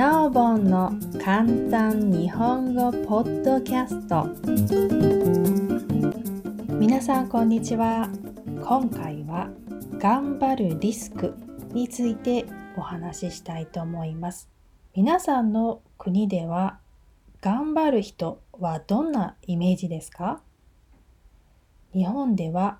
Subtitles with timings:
[0.00, 4.28] なおぼんの簡単日本語ポッドキャスト。
[6.74, 8.08] 皆さんこんにちは。
[8.64, 9.50] 今回は
[9.98, 11.34] 頑張るリスク
[11.74, 12.46] について
[12.78, 14.48] お話ししたいと思います。
[14.96, 16.78] 皆さんの国では
[17.42, 20.40] 頑張る人はどんなイメージですか？
[21.92, 22.78] 日本では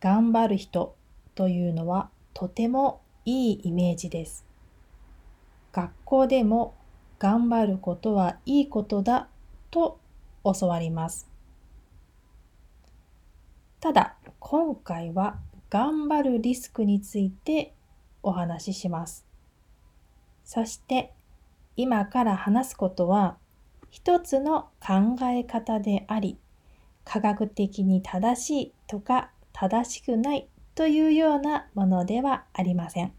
[0.00, 0.96] 頑張る人
[1.34, 4.44] というのはとてもいいイメージです。
[5.72, 6.74] 学校でも
[7.18, 9.28] 頑張ることはいいことだ
[9.70, 9.98] と
[10.44, 11.28] 教わります。
[13.80, 15.38] ただ今回は
[15.70, 17.74] 頑張るリスクについて
[18.22, 19.26] お話しします。
[20.44, 21.12] そして
[21.76, 23.36] 今から話すことは
[23.90, 26.38] 一つの考え方であり
[27.04, 33.12] 科学的に正しいとか正しくないというようなものではありません。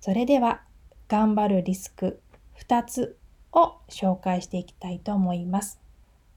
[0.00, 0.62] それでは
[1.08, 2.20] 頑張るリスク
[2.60, 3.18] 2つ
[3.52, 5.80] を紹介していきたいと思います。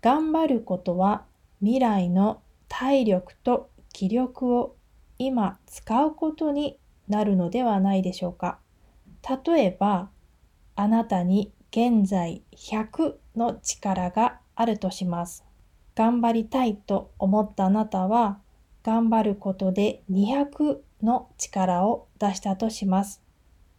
[0.00, 1.24] 頑張ることは
[1.60, 4.76] 未来の体力と気力を
[5.18, 8.58] 今使うことになるのではないでしょうか。
[9.46, 10.10] 例えば、
[10.76, 15.44] あなたに現在100の力があるとします。
[15.94, 18.40] 頑張りたいと思ったあなたは、
[18.82, 23.22] 頑張ることで200の力を出したとします。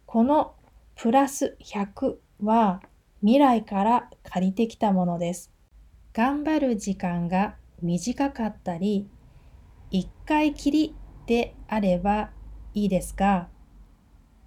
[0.06, 0.55] この
[0.96, 2.80] プラス100は
[3.20, 5.52] 未来から借りてきたものです。
[6.14, 9.06] 頑張る時間が短かったり、
[9.92, 10.94] 1回きり
[11.26, 12.30] であれば
[12.72, 13.48] いいですが、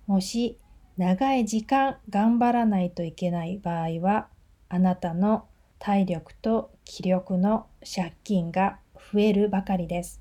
[0.08, 0.58] もし
[0.98, 4.28] 長い時間頑張らないといけない場合は、
[4.70, 5.46] あなたの
[5.78, 8.80] 体力と気力の借金が
[9.14, 10.20] 増えるばかりです。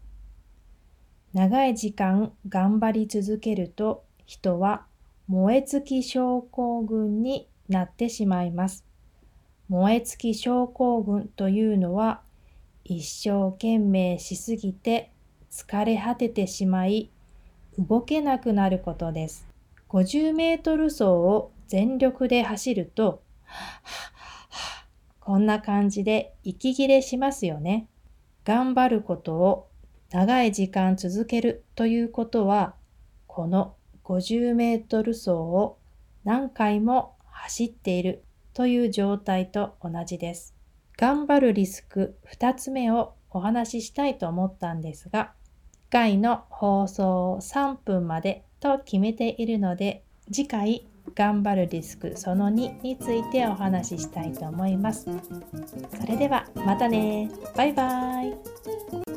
[1.32, 4.87] 長い時間頑張り続けると人は
[5.28, 8.84] 燃え尽き症候群になってしまいます。
[9.68, 12.22] 燃え尽き症候群というのは
[12.84, 15.10] 一生懸命しすぎて
[15.50, 17.10] 疲れ果ててしまい
[17.78, 19.46] 動けなくなることです。
[19.90, 23.22] 50メートル走を全力で走ると、
[25.20, 27.86] こんな感じで息切れしますよね。
[28.44, 29.68] 頑張ることを
[30.10, 32.74] 長い時間続けるということは、
[33.26, 33.74] この
[34.08, 35.76] 50メートル走を
[36.24, 38.24] 何回も走っている
[38.54, 40.54] という状態と同じです。
[40.96, 45.34] 頑張るリスク2つ目をお話ししたいと思ったんですが、
[45.90, 50.02] 1回の放送を3分までと決めているので、
[50.32, 55.06] 次回頑張るリスクその2についてお話ししたいと思います。
[56.00, 59.07] それではまたねバイバイ